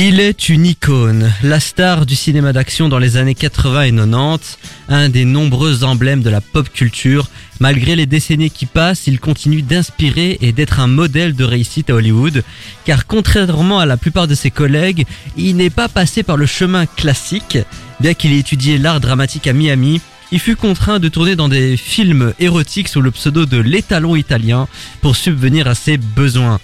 [0.00, 4.58] Il est une icône, la star du cinéma d'action dans les années 80 et 90,
[4.88, 7.26] un des nombreux emblèmes de la pop culture.
[7.58, 11.94] Malgré les décennies qui passent, il continue d'inspirer et d'être un modèle de réussite à
[11.94, 12.44] Hollywood,
[12.84, 15.04] car contrairement à la plupart de ses collègues,
[15.36, 17.58] il n'est pas passé par le chemin classique.
[17.98, 21.76] Bien qu'il ait étudié l'art dramatique à Miami, il fut contraint de tourner dans des
[21.76, 24.68] films érotiques sous le pseudo de l'étalon italien
[25.00, 26.60] pour subvenir à ses besoins.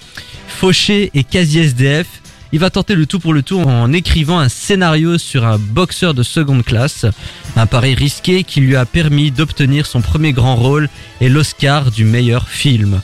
[0.47, 2.07] Fauché et quasi SDF,
[2.54, 6.14] il va tenter le tout pour le tout en écrivant un scénario sur un boxeur
[6.14, 7.04] de seconde classe.
[7.56, 10.88] Un pari risqué qui lui a permis d'obtenir son premier grand rôle
[11.20, 13.00] et l'Oscar du meilleur film.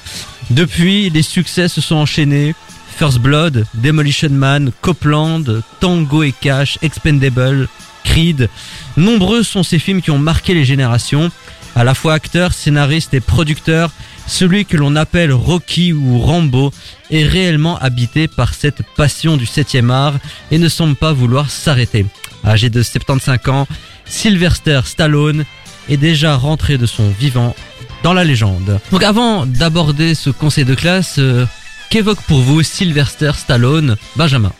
[0.50, 2.54] Depuis, les succès se sont enchaînés.
[2.96, 7.66] First Blood, Demolition Man, Copland, Tango et Cash, Expendable,
[8.04, 8.48] Creed.
[8.96, 11.28] Nombreux sont ces films qui ont marqué les générations.
[11.74, 13.90] À la fois acteur, scénariste et producteur,
[14.30, 16.72] celui que l'on appelle Rocky ou Rambo
[17.10, 20.14] est réellement habité par cette passion du 7 art
[20.50, 22.06] et ne semble pas vouloir s'arrêter.
[22.44, 23.66] Âgé de 75 ans,
[24.06, 25.44] Sylvester Stallone
[25.88, 27.54] est déjà rentré de son vivant
[28.02, 28.78] dans la légende.
[28.92, 31.44] Donc avant d'aborder ce conseil de classe, euh,
[31.90, 34.52] qu'évoque pour vous Sylvester Stallone, Benjamin?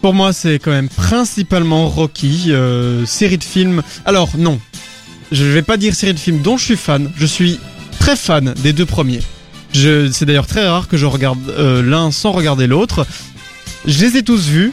[0.00, 3.82] Pour moi, c'est quand même principalement Rocky, euh, série de films.
[4.06, 4.58] Alors non,
[5.32, 7.12] je vais pas dire série de films dont je suis fan.
[7.16, 7.60] Je suis
[7.98, 9.20] très fan des deux premiers.
[9.72, 13.06] C'est d'ailleurs très rare que je regarde euh, l'un sans regarder l'autre.
[13.86, 14.72] Je les ai tous vus.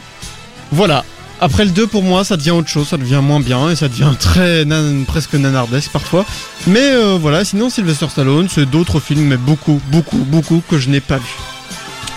[0.72, 1.04] Voilà.
[1.40, 3.88] Après le 2 pour moi ça devient autre chose, ça devient moins bien et ça
[3.88, 6.24] devient très nan- presque nanardesque parfois.
[6.66, 10.88] Mais euh, voilà, sinon Sylvester Stallone, c'est d'autres films mais beaucoup, beaucoup, beaucoup que je
[10.88, 11.24] n'ai pas vus.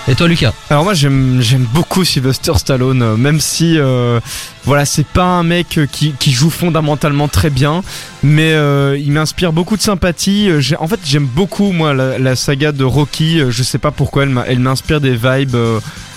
[0.09, 1.39] Et toi Lucas Alors moi j'aime
[1.71, 4.19] beaucoup Sylvester Stallone, euh, même si euh,
[4.65, 7.83] voilà c'est pas un mec euh, qui, joue fondamentalement très bien,
[8.23, 8.55] mais
[8.99, 10.49] il m'inspire beaucoup de sympathie.
[10.79, 13.41] En fait j'aime beaucoup moi la, saga de Rocky.
[13.49, 15.55] Je sais pas pourquoi elle m'inspire des vibes.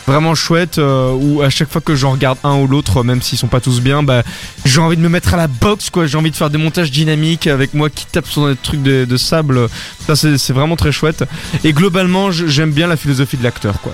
[0.06, 3.38] Vraiment chouettes euh, où à chaque fois que j'en regarde un ou l'autre, même s'ils
[3.38, 4.24] sont pas tous bien, bah
[4.64, 6.06] j'ai envie de me mettre à la boxe quoi.
[6.06, 9.04] J'ai envie de faire des montages dynamiques avec moi qui tape sur des trucs de,
[9.04, 9.68] de sable.
[10.06, 11.24] Ça c'est vraiment très chouette.
[11.62, 13.92] Et globalement j'aime bien la philosophie de l'acteur quoi.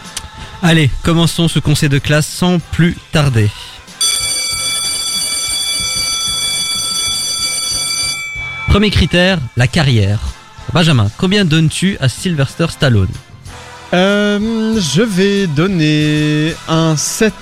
[0.62, 3.50] Allez, commençons ce conseil de classe sans plus tarder.
[8.68, 10.20] Premier critère, la carrière.
[10.72, 13.08] Benjamin, combien donnes-tu à Sylvester Stallone?
[13.94, 17.32] Euh, je vais donner un 7.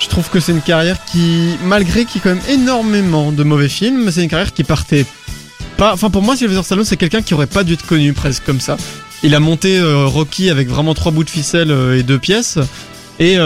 [0.00, 3.42] Je trouve que c'est une carrière qui, malgré qu'il y ait quand même énormément de
[3.42, 5.06] mauvais films, c'est une carrière qui partait
[5.76, 5.92] pas.
[5.92, 8.60] Enfin, pour moi, Sylvester Stallone, c'est quelqu'un qui aurait pas dû être connu presque comme
[8.60, 8.76] ça.
[9.22, 12.58] Il a monté euh, Rocky avec vraiment trois bouts de ficelle euh, et deux pièces.
[13.18, 13.36] Et,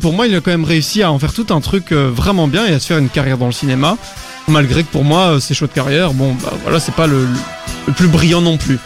[0.00, 2.66] pour moi, il a quand même réussi à en faire tout un truc vraiment bien
[2.66, 3.96] et à se faire une carrière dans le cinéma.
[4.46, 7.26] Malgré que pour moi, ses choix de carrière, bon, bah voilà, c'est pas le
[7.96, 8.78] plus brillant non plus.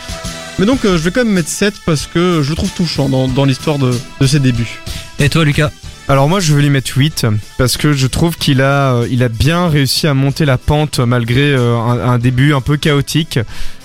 [0.58, 3.08] Mais donc, euh, je vais quand même mettre 7 parce que je le trouve touchant
[3.08, 4.80] dans, dans l'histoire de, de ses débuts.
[5.18, 5.70] Et toi Lucas?
[6.10, 7.26] Alors moi je vais lui mettre 8
[7.58, 11.00] parce que je trouve qu'il a, euh, il a bien réussi à monter la pente
[11.00, 13.38] malgré euh, un, un début un peu chaotique.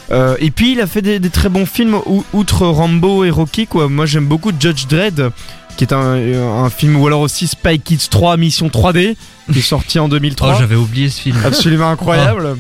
[0.09, 3.29] Euh, et puis il a fait des, des très bons films ou- outre Rambo et
[3.29, 3.89] Rocky quoi.
[3.89, 5.31] Moi j'aime beaucoup Judge Dredd
[5.75, 6.15] qui est un,
[6.63, 9.15] un film ou alors aussi Spy Kids 3 Mission 3D
[9.51, 10.59] qui est sorti en Oh 2003.
[10.59, 11.38] j'avais oublié ce film.
[11.43, 12.55] Absolument incroyable.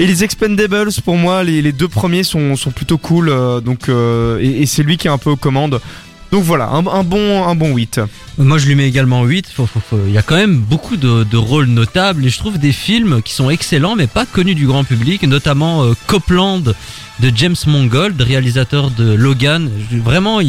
[0.00, 3.30] Et les Expendables, pour moi, les, deux premiers sont, sont plutôt cool.
[3.30, 5.80] euh, donc, euh, et, et c'est lui qui est un peu aux commandes.
[6.30, 8.00] Donc voilà, un, bon, un bon 8.
[8.36, 9.46] Moi je lui mets également 8.
[9.48, 12.58] Faut- faut- faut- Il y a quand même beaucoup de, rôles notables et je trouve
[12.58, 16.60] des films qui sont excellents mais pas connus du grand public, notamment euh, Copland
[17.20, 19.70] de James Mangold, réalisateur de Logan.
[20.04, 20.40] Vraiment,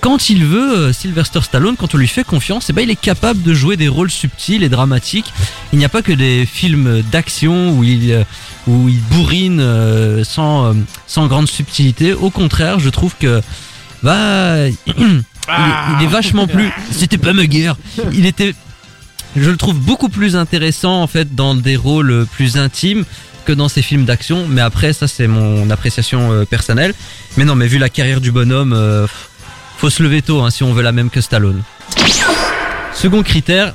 [0.00, 2.96] quand il veut, euh, Sylvester Stallone, quand on lui fait confiance, eh ben, il est
[3.00, 5.32] capable de jouer des rôles subtils et dramatiques.
[5.74, 8.24] Il n'y a pas que des films d'action où il, euh,
[8.66, 9.62] où il bourrine
[10.24, 10.74] sans,
[11.06, 12.12] sans grande subtilité.
[12.14, 13.40] Au contraire, je trouve que
[14.02, 15.22] bah, il, est-
[15.98, 16.70] il est vachement plus.
[16.92, 17.76] C'était pas ma guerre.
[18.12, 18.54] Il était.
[19.36, 23.04] Je le trouve beaucoup plus intéressant en fait dans des rôles plus intimes
[23.44, 24.46] que dans ses films d'action.
[24.48, 26.94] Mais après, ça c'est mon appréciation euh, personnelle.
[27.36, 29.06] Mais non, mais vu la carrière du bonhomme, euh,
[29.78, 31.62] faut se lever tôt hein, si on veut la même que Stallone.
[32.94, 33.72] Second critère,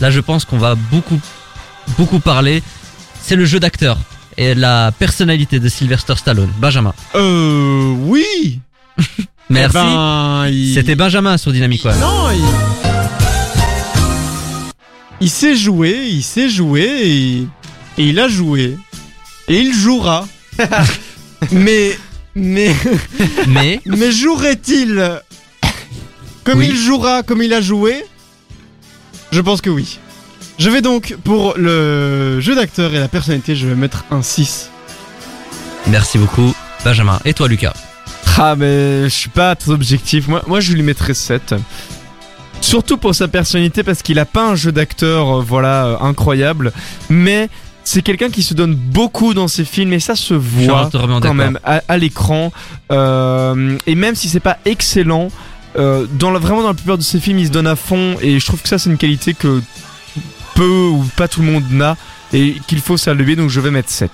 [0.00, 1.20] là je pense qu'on va beaucoup
[1.96, 2.62] beaucoup parler,
[3.22, 3.96] c'est le jeu d'acteur
[4.36, 6.50] et la personnalité de Sylvester Stallone.
[6.58, 6.92] Benjamin.
[7.14, 8.60] Euh, oui
[9.50, 9.76] Merci.
[9.78, 11.98] Eh ben, il- C'était Benjamin sur Dynamic One.
[12.00, 12.44] Non, il...
[15.20, 17.38] il sait jouer, il sait jouer et...
[17.98, 18.76] et il a joué.
[19.48, 20.26] Et il jouera.
[21.52, 21.98] mais
[22.34, 22.74] mais
[23.46, 25.20] Mais mais jouerait-il
[26.44, 26.68] comme Oui.
[26.70, 28.04] il jouera comme il a joué?
[29.32, 29.98] Je pense que oui.
[30.58, 34.70] Je vais donc pour le jeu d'acteur et la personnalité, je vais mettre un 6.
[35.86, 36.52] merci beaucoup,
[36.84, 37.20] Benjamin.
[37.24, 37.74] Et toi, Lucas?
[38.40, 40.28] Ah mais je suis pas très objectif.
[40.28, 41.56] Moi, moi je lui mettrais 7.
[42.60, 46.72] Surtout pour sa personnalité parce qu'il a pas un jeu d'acteur euh, voilà euh, incroyable,
[47.08, 47.48] mais
[47.84, 51.58] c'est quelqu'un qui se donne beaucoup dans ses films et ça se voit quand même
[51.64, 52.52] à, à l'écran.
[52.92, 55.28] Euh, et même si c'est pas excellent,
[55.76, 58.16] euh, dans la, vraiment dans la plupart de ses films, il se donne à fond
[58.20, 59.62] et je trouve que ça c'est une qualité que
[60.54, 61.96] peu ou pas tout le monde n'a
[62.32, 63.36] et qu'il faut saluer.
[63.36, 64.10] Donc je vais mettre 7.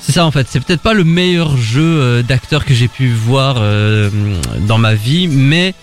[0.00, 3.08] C'est ça en fait, c'est peut-être pas le meilleur jeu euh, d'acteur que j'ai pu
[3.12, 4.10] voir euh,
[4.66, 5.74] dans ma vie, mais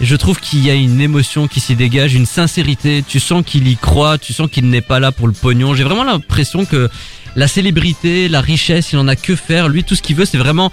[0.00, 3.68] je trouve qu'il y a une émotion qui s'y dégage, une sincérité, tu sens qu'il
[3.68, 5.74] y croit, tu sens qu'il n'est pas là pour le pognon.
[5.74, 6.88] J'ai vraiment l'impression que
[7.36, 9.68] la célébrité, la richesse, il en a que faire.
[9.68, 10.72] Lui, tout ce qu'il veut, c'est vraiment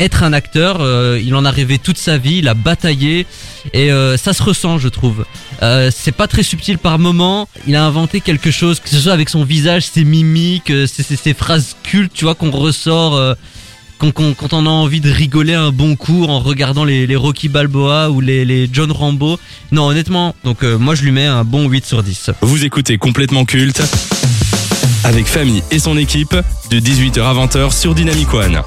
[0.00, 0.78] être un acteur.
[0.80, 3.26] Euh, il en a rêvé toute sa vie, il a bataillé
[3.72, 5.24] et euh, ça se ressent, je trouve.
[5.62, 7.48] Euh, c'est pas très subtil par moment.
[7.66, 11.16] Il a inventé quelque chose, que ce soit avec son visage, ses mimiques, ses, ses-
[11.16, 13.36] ses phrases cultes, tu vois, qu'on ressort.
[13.98, 18.20] quand on a envie de rigoler un bon coup en regardant les, Rocky Balboa ou
[18.20, 19.38] les, John Rambo.
[19.72, 22.30] Non, honnêtement, donc moi je lui mets un bon 8 sur 10.
[22.40, 23.82] Vous écoutez complètement culte
[25.04, 26.34] avec Famille et son équipe
[26.70, 28.62] de 18h à 20h sur Dynamic One.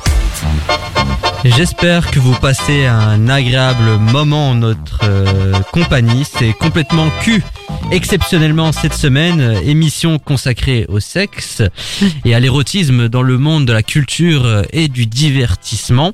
[1.45, 6.23] J'espère que vous passez un agréable moment en notre euh, compagnie.
[6.25, 7.43] C'est complètement Q.
[7.91, 11.61] Exceptionnellement cette semaine, émission consacrée au sexe
[12.23, 16.13] et à l'érotisme dans le monde de la culture et du divertissement.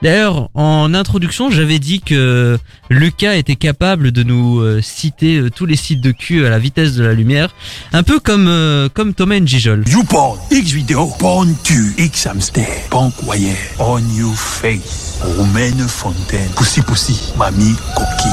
[0.00, 2.56] D'ailleurs, en introduction, j'avais dit que
[2.88, 6.60] Lucas était capable de nous euh, citer euh, tous les sites de Q à la
[6.60, 7.52] vitesse de la lumière,
[7.92, 9.82] un peu comme euh, comme Thomas Njijol.
[9.88, 16.80] YouPorn, X vidéo, porn tu, X hamster, punk wire, on you face, Romaine Fontaine, Pussy
[16.82, 18.30] Pussy, Mamie Coquine,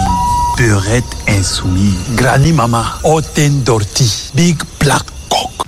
[0.60, 5.66] Beurette Insoumise, Granny Mama, Oten Dorty, Big Black Cock.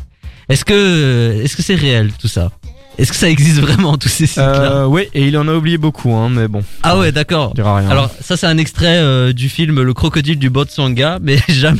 [0.48, 2.52] Est-ce que est-ce que c'est réel tout ça?
[2.98, 5.78] Est-ce que ça existe vraiment tous ces sites-là Euh, ouais, et il en a oublié
[5.78, 7.52] beaucoup, hein, mais bon, Ah ouais, d'accord.
[7.52, 7.90] on dira rien.
[7.90, 11.80] Alors ça c'est un extrait euh, du film Le crocodile du Botswana, mais jamais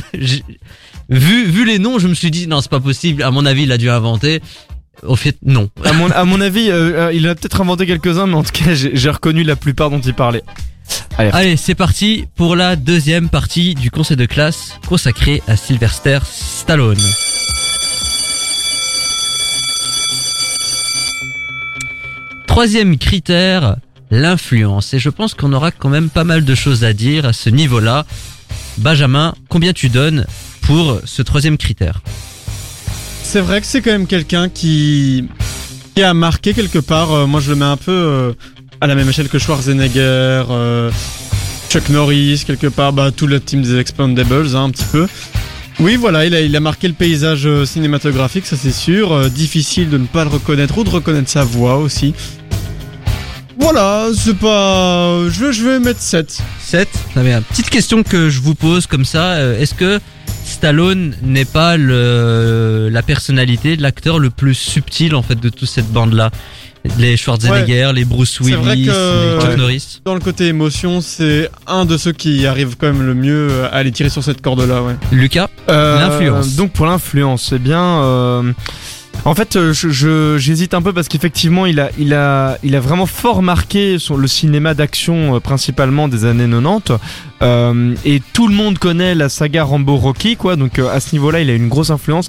[1.10, 3.22] vu vu les noms, je me suis dit non c'est pas possible.
[3.22, 4.40] À mon avis, il a dû inventer.
[5.06, 5.70] Au fait, non.
[5.84, 8.74] À mon, à mon avis, euh, il a peut-être inventé quelques-uns, mais en tout cas,
[8.74, 10.42] j'ai reconnu la plupart dont il parlait.
[11.18, 16.98] Allez, c'est parti pour la deuxième partie du conseil de classe consacré à Sylvester Stallone.
[22.58, 23.76] Troisième critère,
[24.10, 24.92] l'influence.
[24.92, 27.50] Et je pense qu'on aura quand même pas mal de choses à dire à ce
[27.50, 28.04] niveau-là.
[28.78, 30.26] Benjamin, combien tu donnes
[30.62, 32.02] pour ce troisième critère
[33.22, 35.28] C'est vrai que c'est quand même quelqu'un qui
[36.02, 37.12] a marqué quelque part.
[37.12, 38.32] euh, moi, je le mets un peu euh,
[38.80, 40.90] à la même échelle que Schwarzenegger, euh,
[41.70, 45.06] Chuck Norris, quelque part, bah, tout le team des Expendables, hein, un petit peu.
[45.78, 49.30] Oui, voilà, il a, il a marqué le paysage cinématographique, ça c'est sûr.
[49.30, 52.14] Difficile de ne pas le reconnaître ou de reconnaître sa voix aussi.
[53.58, 55.18] Voilà, c'est pas.
[55.28, 56.38] Je vais, je vais mettre 7.
[56.60, 56.88] 7.
[57.14, 57.42] Très bien.
[57.42, 59.32] Petite question que je vous pose comme ça.
[59.32, 59.98] euh, Est-ce que
[60.44, 65.68] Stallone n'est pas le, la personnalité de l'acteur le plus subtil en fait de toute
[65.68, 66.30] cette bande-là?
[66.96, 69.56] Les Schwarzenegger, les Bruce vrai Willis, que- les Chuck Ouais.
[69.56, 70.00] Norris.
[70.04, 73.74] Dans le côté émotion, c'est un de ceux qui arrivent quand même le mieux à
[73.78, 74.94] aller tirer sur cette corde-là, ouais.
[75.10, 76.54] Lucas Euh, L'influence.
[76.54, 78.52] Donc pour l'influence, eh bien, euh,
[79.24, 82.80] en fait, euh, je- j'hésite un peu parce qu'effectivement, il a, il a, il a
[82.80, 86.94] vraiment fort marqué sur le cinéma d'action euh, principalement des années 90.
[87.42, 90.56] Euh, et tout le monde connaît la saga Rambo Rocky, quoi.
[90.56, 92.28] Donc à ce niveau-là, il a une grosse influence.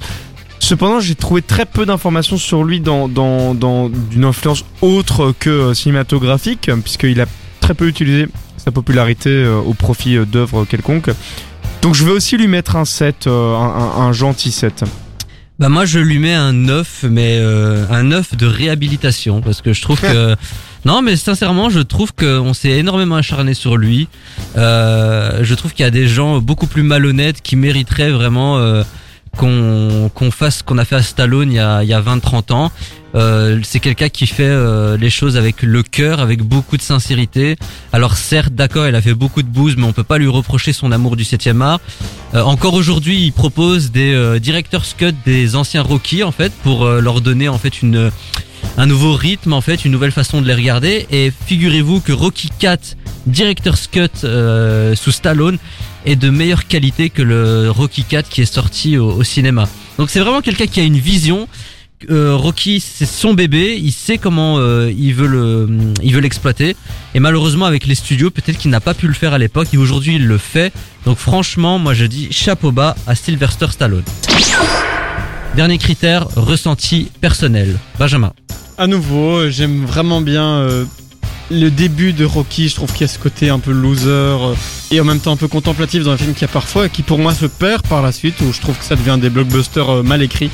[0.60, 5.74] Cependant, j'ai trouvé très peu d'informations sur lui dans, dans, dans d'une influence autre que
[5.74, 7.26] cinématographique, puisqu'il a
[7.62, 8.28] très peu utilisé
[8.58, 11.12] sa popularité au profit d'œuvres quelconques.
[11.82, 14.84] Donc je vais aussi lui mettre un 7, euh, un, un- un gentil 7.
[15.60, 19.74] Bah moi je lui mets un 9 mais euh, un 9 de réhabilitation parce que
[19.74, 20.36] je trouve que
[20.86, 24.08] non mais sincèrement je trouve qu'on s'est énormément acharné sur lui.
[24.56, 28.84] Euh, je trouve qu'il y a des gens beaucoup plus malhonnêtes qui mériteraient vraiment euh,
[29.38, 32.02] qu'on qu'on fasse ce qu'on a fait à Stallone il y a, il y a
[32.02, 32.72] 20-30 ans.
[33.16, 37.56] Euh, c'est quelqu'un qui fait euh, les choses avec le cœur, avec beaucoup de sincérité.
[37.92, 40.74] Alors certes, d'accord, il a fait beaucoup de bouse, mais on peut pas lui reprocher
[40.74, 41.80] son amour du 7e art.
[42.36, 46.86] Euh, encore aujourd'hui, il propose des euh, director's cut des anciens Rocky en fait pour
[46.86, 48.12] euh, leur donner en fait une
[48.78, 51.08] un nouveau rythme en fait, une nouvelle façon de les regarder.
[51.12, 55.58] Et figurez-vous que Rocky 4 Director's Cut euh, sous Stallone
[56.06, 59.68] est de meilleure qualité que le Rocky 4 qui est sorti au, cinéma.
[59.98, 61.48] Donc c'est vraiment quelqu'un qui a une vision.
[62.10, 66.76] Euh, Rocky, c'est son bébé, il sait comment euh, il veut le, l'exploiter.
[67.14, 69.68] Et malheureusement avec les studios, peut-être qu'il n'a pas pu le faire à l'époque.
[69.74, 70.72] Et aujourd'hui, il le fait.
[71.06, 74.04] Donc franchement, moi je dis chapeau bas à Sylvester Stallone.
[75.56, 77.78] Dernier critère, ressenti personnel.
[77.98, 78.32] Benjamin.
[78.78, 80.86] À nouveau, j'aime vraiment bien euh,
[81.52, 82.70] le début de Rocky.
[82.70, 84.54] Je trouve qu'il y a ce côté un peu loser euh,
[84.92, 86.90] et en même temps un peu contemplatif dans le film qu'il y a parfois et
[86.90, 89.30] qui pour moi se perd par la suite où je trouve que ça devient des
[89.30, 90.52] blockbusters euh, mal écrits.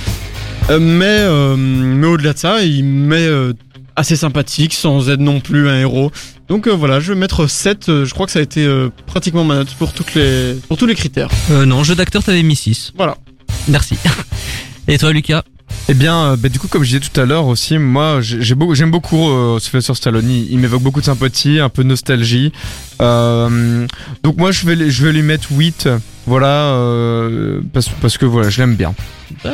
[0.69, 3.53] Euh, mais euh, mais au-delà de ça, il met euh,
[3.95, 6.11] assez sympathique sans être non plus un héros.
[6.49, 7.89] Donc euh, voilà, je vais mettre 7.
[7.89, 10.77] euh, je crois que ça a été euh, pratiquement ma note pour, toutes les, pour
[10.77, 11.29] tous les critères.
[11.51, 12.93] Euh, non, jeu d'acteur, t'avais mis 6.
[12.95, 13.17] Voilà.
[13.67, 13.95] Merci.
[14.87, 15.43] Et toi, Lucas?
[15.88, 18.91] Eh bien, euh, bah, du coup, comme je disais tout à l'heure aussi, moi, j'aime
[18.91, 20.30] beaucoup euh, Sylvester Stallone.
[20.30, 22.51] Il, m'évoque beaucoup de sympathie, un peu de nostalgie.
[23.01, 23.86] Euh,
[24.24, 25.89] donc moi, je vais, lui- mettre 8.
[26.26, 28.95] Voilà, euh, parce, que voilà, je l'aime bien.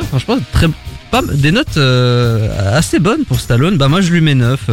[0.08, 0.68] Franchement, très,
[1.10, 3.76] pas, des notes assez bonnes pour Stallone.
[3.76, 4.70] Bah moi, je lui mets 9.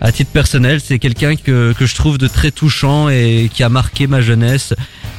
[0.00, 3.68] À titre personnel, c'est quelqu'un que, que je trouve de très touchant et qui a
[3.70, 4.74] marqué ma jeunesse.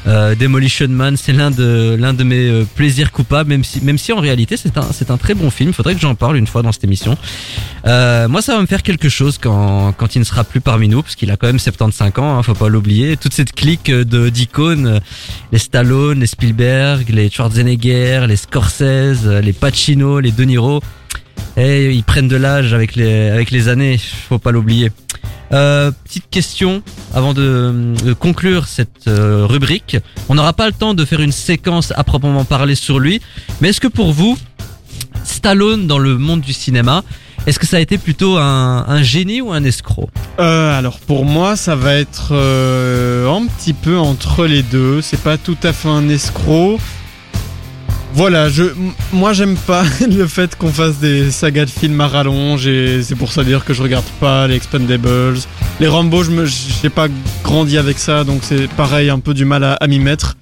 [0.05, 3.97] Euh, Demolition Man, c'est l'un de l'un de mes euh, plaisirs coupables, même si même
[3.97, 5.73] si en réalité c'est un c'est un très bon film.
[5.73, 7.17] Faudrait que j'en parle une fois dans cette émission.
[7.85, 10.87] Euh, moi, ça va me faire quelque chose quand quand il ne sera plus parmi
[10.87, 13.17] nous, parce qu'il a quand même 75 ans, hein, faut pas l'oublier.
[13.17, 15.01] Toute cette clique de d'icônes,
[15.51, 20.81] les Stallone, les Spielberg, les Schwarzenegger, les Scorsese, les Pacino, les De Niro.
[21.55, 24.91] Et ils prennent de l'âge avec les avec les années, faut pas l'oublier.
[25.53, 26.81] Euh, petite question
[27.13, 29.97] avant de, conclure cette euh, rubrique.
[30.29, 33.21] On n'aura pas le temps de faire une séquence à proprement parler sur lui,
[33.61, 34.37] mais est-ce que pour vous,
[35.23, 37.03] Stallone dans le monde du cinéma,
[37.45, 40.09] est-ce que ça a été plutôt un, génie ou un escroc?
[40.39, 45.01] Euh, alors pour moi, ça va être un petit peu entre les deux.
[45.01, 46.79] C'est pas tout à fait un escroc.
[48.13, 48.63] Voilà, je,
[49.13, 53.15] moi j'aime pas le fait qu'on fasse des sagas de films à rallonge et c'est
[53.15, 55.35] pour ça dire que je regarde pas les Expendables.
[55.79, 56.31] Les Rambo, je
[56.81, 57.07] j'ai pas
[57.43, 60.35] grandi avec ça, donc c'est pareil, un peu du mal à, m'y mettre.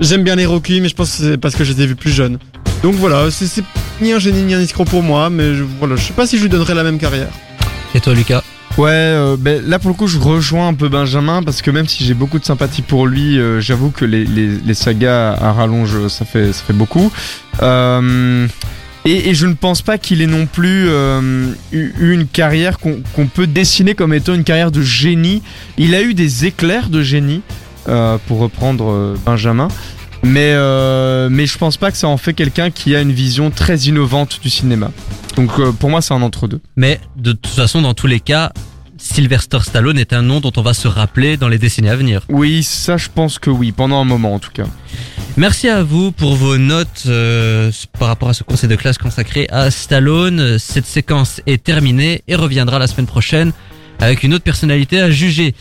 [0.00, 2.10] J'aime bien les Rocky, mais je pense que c'est parce que je les ai plus
[2.10, 2.38] jeunes.
[2.82, 3.62] Donc voilà, c'est,
[4.00, 6.42] ni un génie ni un escroc pour moi, mais voilà, je sais pas si je
[6.42, 7.28] lui donnerais la même carrière.
[7.94, 8.42] Et toi, Lucas?
[8.78, 11.88] Ouais, euh, ben, là pour le coup, je rejoins un peu Benjamin parce que même
[11.88, 16.08] si j'ai beaucoup de sympathie pour lui, euh, j'avoue que les, les, sagas à rallonge,
[16.08, 17.12] ça fait, ça fait beaucoup.
[17.62, 18.46] Euh,
[19.04, 20.88] et, je ne pense pas qu'il ait non plus
[21.72, 25.42] eu, une carrière qu'on qu'on peut dessiner comme étant une carrière de génie.
[25.76, 27.42] Il a eu des éclairs de génie,
[27.84, 29.68] pour reprendre Benjamin.
[30.22, 30.54] Mais,
[31.28, 34.38] mais je pense pas que ça en fait quelqu'un qui a une vision très innovante
[34.42, 34.90] du cinéma.
[35.36, 36.60] Donc euh, pour moi, c'est un entre-deux.
[36.76, 38.52] Mais de toute façon, dans tous les cas,
[38.98, 42.22] Sylvester Stallone est un nom dont on va se rappeler dans les décennies à venir.
[42.28, 44.66] Oui, ça je pense que oui, pendant un moment en tout cas.
[45.36, 49.46] Merci à vous pour vos notes euh, par rapport à ce conseil de classe consacré
[49.50, 50.58] à Stallone.
[50.58, 53.52] Cette séquence est terminée et reviendra la semaine prochaine
[54.00, 55.54] avec une autre personnalité à juger.